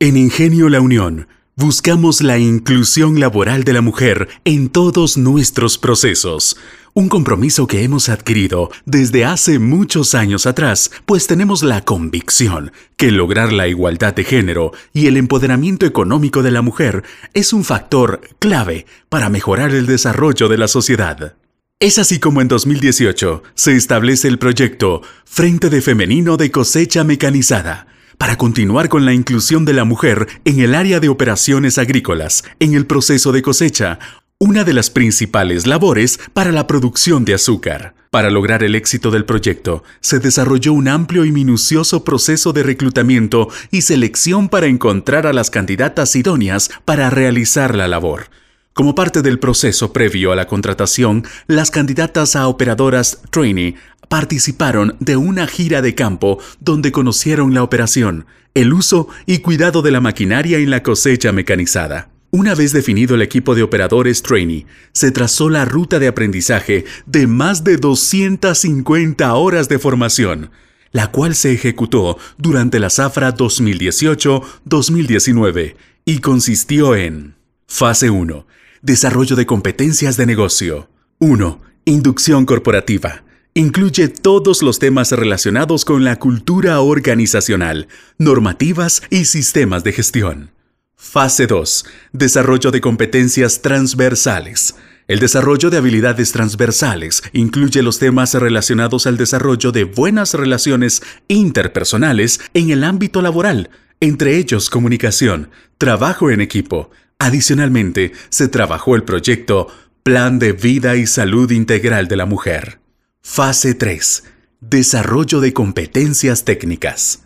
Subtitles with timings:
[0.00, 1.26] En Ingenio La Unión,
[1.56, 6.56] buscamos la inclusión laboral de la mujer en todos nuestros procesos.
[6.94, 13.10] Un compromiso que hemos adquirido desde hace muchos años atrás, pues tenemos la convicción que
[13.10, 17.02] lograr la igualdad de género y el empoderamiento económico de la mujer
[17.34, 21.34] es un factor clave para mejorar el desarrollo de la sociedad.
[21.80, 27.88] Es así como en 2018 se establece el proyecto Frente de Femenino de Cosecha Mecanizada
[28.18, 32.74] para continuar con la inclusión de la mujer en el área de operaciones agrícolas, en
[32.74, 33.98] el proceso de cosecha,
[34.38, 37.94] una de las principales labores para la producción de azúcar.
[38.10, 43.48] Para lograr el éxito del proyecto, se desarrolló un amplio y minucioso proceso de reclutamiento
[43.70, 48.30] y selección para encontrar a las candidatas idóneas para realizar la labor.
[48.78, 53.74] Como parte del proceso previo a la contratación, las candidatas a operadoras trainee
[54.08, 59.90] participaron de una gira de campo donde conocieron la operación, el uso y cuidado de
[59.90, 62.10] la maquinaria en la cosecha mecanizada.
[62.30, 67.26] Una vez definido el equipo de operadores trainee, se trazó la ruta de aprendizaje de
[67.26, 70.52] más de 250 horas de formación,
[70.92, 77.34] la cual se ejecutó durante la Zafra 2018-2019 y consistió en
[77.66, 78.46] Fase 1.
[78.82, 80.88] Desarrollo de competencias de negocio.
[81.18, 81.60] 1.
[81.84, 83.24] Inducción corporativa.
[83.52, 90.52] Incluye todos los temas relacionados con la cultura organizacional, normativas y sistemas de gestión.
[90.94, 91.86] Fase 2.
[92.12, 94.76] Desarrollo de competencias transversales.
[95.08, 102.40] El desarrollo de habilidades transversales incluye los temas relacionados al desarrollo de buenas relaciones interpersonales
[102.54, 106.92] en el ámbito laboral, entre ellos comunicación, trabajo en equipo.
[107.18, 109.68] Adicionalmente, se trabajó el proyecto
[110.02, 112.78] Plan de Vida y Salud Integral de la Mujer.
[113.22, 114.24] Fase 3.
[114.60, 117.24] Desarrollo de competencias técnicas.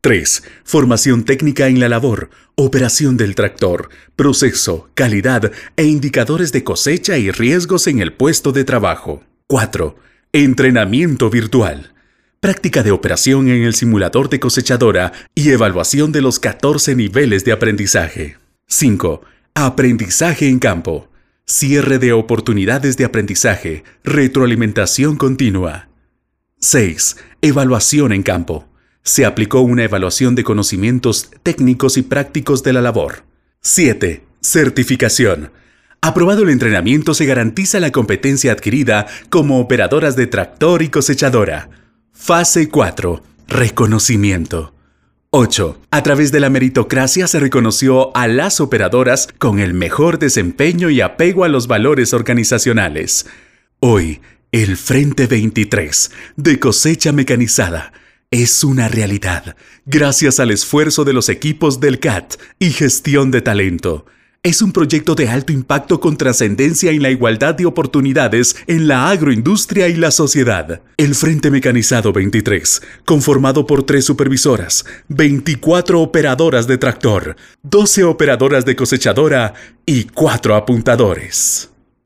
[0.00, 0.42] 3.
[0.64, 7.30] Formación técnica en la labor, operación del tractor, proceso, calidad e indicadores de cosecha y
[7.30, 9.22] riesgos en el puesto de trabajo.
[9.46, 9.96] 4.
[10.32, 11.94] Entrenamiento virtual.
[12.40, 17.52] Práctica de operación en el simulador de cosechadora y evaluación de los 14 niveles de
[17.52, 18.36] aprendizaje.
[18.66, 19.22] 5.
[19.56, 21.08] Aprendizaje en campo
[21.46, 25.88] cierre de oportunidades de aprendizaje, retroalimentación continua.
[26.58, 27.16] 6.
[27.40, 28.66] Evaluación en campo.
[29.04, 33.26] Se aplicó una evaluación de conocimientos técnicos y prácticos de la labor.
[33.60, 34.24] 7.
[34.40, 35.52] Certificación.
[36.00, 41.70] Aprobado el entrenamiento se garantiza la competencia adquirida como operadoras de tractor y cosechadora.
[42.12, 43.22] Fase 4.
[43.46, 44.73] Reconocimiento.
[45.36, 45.80] 8.
[45.90, 51.00] A través de la meritocracia se reconoció a las operadoras con el mejor desempeño y
[51.00, 53.26] apego a los valores organizacionales.
[53.80, 54.20] Hoy,
[54.52, 57.92] el Frente 23 de cosecha mecanizada
[58.30, 59.56] es una realidad
[59.86, 64.06] gracias al esfuerzo de los equipos del CAT y gestión de talento
[64.44, 69.08] es un proyecto de alto impacto con trascendencia en la igualdad de oportunidades en la
[69.08, 70.82] agroindustria y la sociedad.
[70.98, 78.76] El Frente Mecanizado 23, conformado por tres supervisoras, 24 operadoras de tractor, 12 operadoras de
[78.76, 79.54] cosechadora
[79.86, 81.73] y 4 apuntadores.